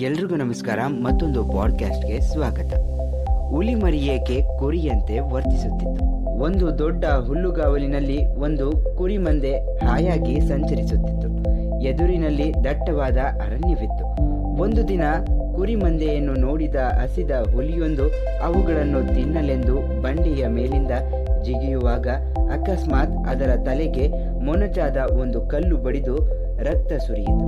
[0.00, 2.74] ಎಲ್ರಿಗೂ ನಮಸ್ಕಾರ, ಮತ್ತೊಂದು ಪಾಡ್ಕಾಸ್ಟ್ಗೆ ಸ್ವಾಗತ.
[3.48, 6.04] ಹುಲಿ ಮರಿಯೇಕೆ ಕುರಿಯಂತೆ ವರ್ತಿಸುತ್ತಿತ್ತು.
[6.40, 11.28] ಒಂದು ದೊಡ್ಡ ಹುಲ್ಲುಗಾವಲಿನಲ್ಲಿ ಒಂದು ಕುರಿ ಮಂದೆ ಹಾಯಾಗಿ ಸಂಚರಿಸುತ್ತಿತ್ತು.
[11.82, 14.04] ಎದುರಿನಲ್ಲಿ ದಟ್ಟವಾದ ಅರಣ್ಯವಿತ್ತು.
[14.62, 15.02] ಒಂದು ದಿನ
[15.56, 18.02] ಕುರಿ ಮಂದೆಯನ್ನು ನೋಡಿದ ಹಸಿದ ಹುಲಿಯೊಂದು
[18.44, 20.90] ಅವುಗಳನ್ನು ತಿನ್ನಲೆಂದು ಬಂಡೆಯ ಮೇಲಿಂದ
[21.42, 22.08] ಜಿಗಿಯುವಾಗ
[22.52, 24.08] ಅಕಸ್ಮಾತ್ ಅದರ ತಲೆಗೆ
[24.38, 27.46] ಮೊನಚಾದ ಒಂದು ಕಲ್ಲು ಬಡಿದು ರಕ್ತ ಸುರಿಯಿತು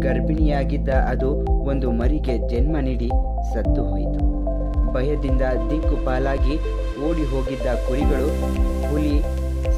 [0.00, 1.34] ಗರ್ಭಿಣಿಯಾಗಿದ್ದ ಅದು
[1.64, 3.08] ಒಂದು ಮರಿಗೆ ಜನ್ಮ ನೀಡಿ
[3.54, 4.28] ಸತ್ತು ಹೋಯಿತು.
[4.92, 6.56] ಭಯದಿಂದ ದಿಕ್ಕು ಪಾಲಾಗಿ
[7.08, 8.28] ಓಡಿ ಹೋಗಿದ್ದ ಕುರಿಗಳು
[8.90, 9.20] ಹುಲಿ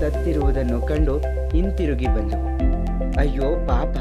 [0.01, 2.47] ಸತ್ತಿರುವುದನ್ನು ಕಂಡು ಹಿಂತಿರುಗಿ ಬಂದವು.
[3.19, 3.97] ಅಯ್ಯೋ ಪಾಪ,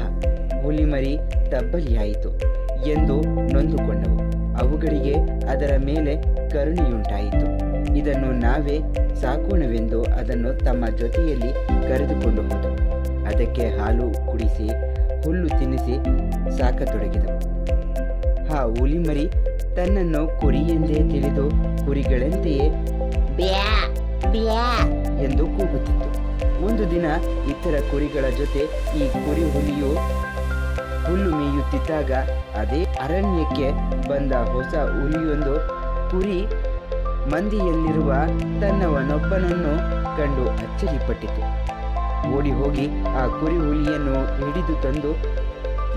[0.62, 1.18] ಹುಲಿ ಮರಿ
[1.50, 2.38] ತಬ್ಬಲಿಯಾಯಿತು
[2.86, 3.22] ಎಂದು
[3.52, 4.20] ನೊಂದುಕೊಂಡವು.
[4.56, 5.14] ಅವುಗಳಿಗೆ
[5.46, 6.16] ಅದರ ಮೇಲೆ
[6.50, 7.69] ಕರುಣೆಯುಂಟಾಯಿತು.
[8.00, 8.76] ಇದನ್ನು ನಾವೇ
[9.20, 11.50] ಸಾಕೋಣವೆಂದು ಅದನ್ನು ತಮ್ಮ ಜೊತೆಯಲ್ಲಿ
[11.88, 12.76] ಕರೆದುಕೊಂಡು ಹೋದವು.
[13.24, 14.68] ಅದಕ್ಕೆ ಹಾಲು ಕುಡಿಸಿ,
[15.24, 15.94] ಹುಲ್ಲು ತಿನ್ನಿಸಿ
[16.58, 17.38] ಸಾಕತೊಡಗಿದವು.
[18.56, 19.26] ಆ ಹುಲಿಮರಿ
[19.76, 21.44] ತನ್ನನ್ನು ಕುರಿಯೆಂದೇ ತಿಳಿದು
[21.86, 22.66] ಕುರಿಗಳಂತೆಯೇ
[25.26, 26.08] ಎಂದು ಕೂಗುತ್ತಿತ್ತು.
[26.66, 27.06] ಒಂದು ದಿನ
[27.50, 28.62] ಇತರ ಕುರಿಗಳ ಜೊತೆ
[28.98, 29.92] ಈ ಕುರಿ ಹುಲಿಯು
[31.06, 32.12] ಹುಲ್ಲು ಮೇಯುತ್ತಿದ್ದಾಗ
[32.60, 33.68] ಅದೇ ಅರಣ್ಯಕ್ಕೆ
[34.08, 35.54] ಬಂದ ಹೊಸ ಹುಲಿಯೊಂದು
[36.10, 36.38] ಕುರಿ
[37.28, 38.12] ಮಂದಿಯಲ್ಲಿರುವ
[38.60, 39.74] ತನ್ನವನೊಬ್ಬನನ್ನು
[40.16, 41.42] ಕಂಡು ಅಚ್ಚರಿಪಟ್ಟಿತು.
[42.36, 45.12] ಓಡಿ ಹೋಗಿ ಆ ಕುರಿ ಹುಲಿಯನ್ನು ಹಿಡಿದು ತಂದು,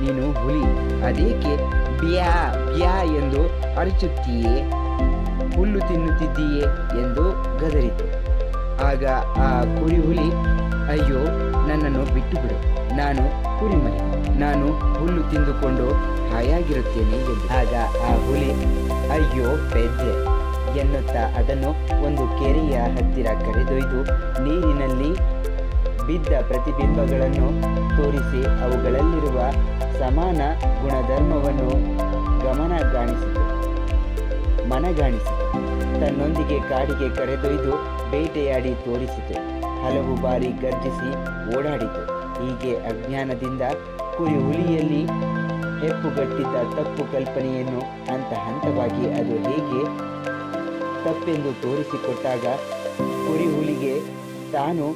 [0.02, 0.64] ನೀನು ಹುಲಿ,
[1.04, 1.58] ಅದೇಕೆ
[2.00, 3.42] ಬ್ಯಾ ಬ್ಯಾ ಎಂದು
[3.80, 4.56] ಅರಚುತ್ತೀಯೇ?
[5.56, 6.62] ಹುಲ್ಲು ತಿನ್ನುತ್ತಿದ್ದೀಯೇ
[7.02, 7.24] ಎಂದು
[7.58, 8.06] ಗದರಿತು.
[8.84, 9.06] ಆಗ
[9.38, 10.30] ಆ ಕುರಿ ಹುಲಿ,
[10.90, 11.22] ಅಯ್ಯೋ,
[11.68, 12.58] ನನ್ನನ್ನು ಬಿಟ್ಟು ಬಿಡು
[12.96, 13.24] ನಾನು
[13.60, 14.00] ಕುರಿಮರಿ
[14.40, 15.88] ನಾನು ಹುಲ್ಲು ತಿಂದುಕೊಂಡು
[16.32, 17.54] ಹಾಯಾಗಿರುತ್ತೇನೆ ಎಂದು.
[17.54, 17.74] ಆಗ
[18.10, 18.52] ಆ ಹುಲಿ,
[19.10, 20.33] ಅಯ್ಯೋ, ಪೆದ್ದೆ.
[20.80, 21.70] ಎನ್ನುತ್ತಾ ಅದನ್ನು
[22.06, 24.04] ಒಂದು ಕೆರೆಯ ಹತ್ತಿರ ಕರೆದೊಯ್ದು
[24.44, 25.12] ನೀರಿನಲ್ಲಿ
[26.08, 27.48] ಬಿದ್ದ ಪ್ರತಿಬಿಂಬಗಳನ್ನು
[27.98, 29.52] ತೋರಿಸಿ ಅವುಗಳಲ್ಲಿರುವ
[30.00, 30.42] ಸಮಾನ
[30.82, 31.70] ಗುಣಧರ್ಮವನ್ನು
[32.44, 33.44] ಗಮನಗಾಣಿಸಿತು.
[34.70, 35.44] ಮನಗಾಣಿಸಿತು.
[36.00, 37.72] ತನ್ನೊಂದಿಗೆ ಕಾಡಿಗೆ ಕರೆದೊಯ್ದು
[38.12, 39.34] ಬೇಟೆಯಾಡಿ ತೋರಿಸಿತು.
[39.86, 41.12] ಹಲವು ಬಾರಿ ಗರ್ಜಿಸಿ
[41.58, 42.04] ಓಡಾಡಿತು.
[42.34, 43.62] ಹೀಗೆ ಅಜ್ಞಾನದಿಂದ
[44.18, 45.02] ಕುರಿ ಹುಲಿಯಲ್ಲಿ
[45.82, 50.14] ಹೆಪ್ಪುಗಟ್ಟಿದ್ದ ತಪ್ಪು ಕಲ್ಪನೆಯನ್ನು ಹಂತ ಹಂತವಾಗಿ ಅದು ಹೇಗೆ
[51.04, 52.46] ತಪ್ಪೆಂದು ತೋರಿಸಿಕೊಟ್ಟಾಗ
[53.00, 54.00] ಕುರಿ ಹುಲಿಗೆ
[54.52, 54.96] ತಾನು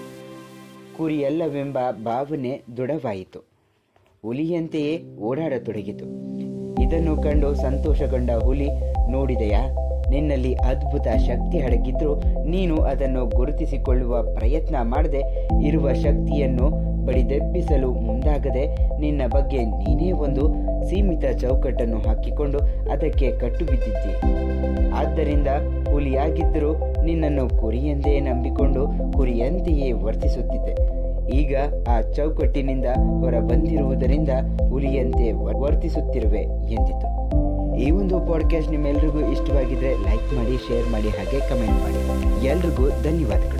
[0.98, 3.40] ಕುರಿಯಲ್ಲವೆಂಬ ಭಾವನೆ ದೃಢವಾಯಿತು.
[4.22, 6.06] ಹುಲಿಯಂತೆಯೇ ಓಡಾಡತೊಡಗಿತು.
[6.82, 8.68] ಇದನ್ನು ಕಂಡು ಸಂತೋಷಗೊಂಡ ಹುಲಿ,
[9.12, 9.68] ನೋಡಿದೆಯಾ?
[10.10, 18.64] ನಿನ್ನಲ್ಲಿ ಅದ್ಭುತ ಶಕ್ತಿ ಅಡಗಿದ್ರೂ ನೀನು ಅದನ್ನು ಗುರುತಿಸಿಕೊಳ್ಳುವ ಪ್ರಯತ್ನ ಮಾಡದೆ ಇರುವ ಶಕ್ತಿಯನ್ನು ಬಡಿದೆಬ್ಬಿಸಲು ಮುಂದಾಗದೆ
[19.00, 20.44] ನಿನ್ನ ಬಗ್ಗೆ ನೀನೇ ಒಂದು
[20.90, 22.60] ಸೀಮಿತ ಚೌಕಟ್ಟನ್ನು ಹಾಕಿಕೊಂಡು
[22.92, 24.14] ಅದಕ್ಕೆ ಕಟ್ಟು ಬಿದ್ದಿದ್ದಿ
[24.92, 25.48] ಆದ್ದರಿಂದ
[25.92, 26.72] ಹುಲಿಯಾಗಿದ್ದರೂ
[27.04, 28.82] ನಿನ್ನನ್ನು ಕುರಿಯೆಂದೇ ನಂಬಿಕೊಂಡು
[29.14, 30.76] ಕುರಿಯಂತೆಯೇ ವರ್ತಿಸುತ್ತಿದ್ದೆ.
[31.36, 31.56] ಈಗ
[31.90, 32.86] ಆ ಚೌಕಟ್ಟಿನಿಂದ
[33.22, 34.30] ಹೊರ ಬಂದಿರುವುದರಿಂದ
[34.70, 36.42] ಹುಲಿಯಂತೆ ವರ್ತಿಸುತ್ತಿರುವೆ
[36.74, 37.08] ಎಂದಿತು.
[37.78, 42.02] ಈ ಒಂದು ಪಾಡ್ಕಾಸ್ಟ್ ನಿಮ್ಮೆಲ್ರಿಗೂ ಇಷ್ಟವಾಗಿದ್ರೆ ಲೈಕ್ ಮಾಡಿ ಶೇರ್ ಮಾಡಿ, ಹಾಗೆ ಕಮೆಂಟ್ ಮಾಡಿ.
[42.48, 43.56] ಎಲ್ರಿಗೂ ಧನ್ಯವಾದಗಳು.